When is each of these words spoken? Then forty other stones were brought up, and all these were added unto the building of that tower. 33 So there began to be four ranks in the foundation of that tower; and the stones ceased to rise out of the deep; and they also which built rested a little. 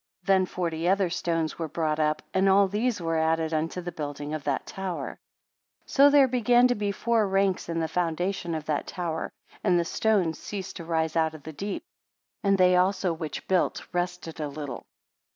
Then 0.23 0.47
forty 0.47 0.89
other 0.89 1.11
stones 1.11 1.59
were 1.59 1.67
brought 1.67 1.99
up, 1.99 2.23
and 2.33 2.49
all 2.49 2.67
these 2.67 2.99
were 2.99 3.19
added 3.19 3.53
unto 3.53 3.81
the 3.81 3.91
building 3.91 4.33
of 4.33 4.43
that 4.45 4.65
tower. 4.65 5.09
33 5.81 5.83
So 5.85 6.09
there 6.09 6.27
began 6.27 6.67
to 6.69 6.73
be 6.73 6.91
four 6.91 7.27
ranks 7.27 7.69
in 7.69 7.79
the 7.79 7.87
foundation 7.87 8.55
of 8.55 8.65
that 8.65 8.87
tower; 8.87 9.31
and 9.63 9.77
the 9.79 9.85
stones 9.85 10.39
ceased 10.39 10.77
to 10.77 10.85
rise 10.85 11.15
out 11.15 11.35
of 11.35 11.43
the 11.43 11.53
deep; 11.53 11.83
and 12.41 12.57
they 12.57 12.75
also 12.77 13.13
which 13.13 13.47
built 13.47 13.85
rested 13.93 14.39
a 14.39 14.47
little. 14.47 14.87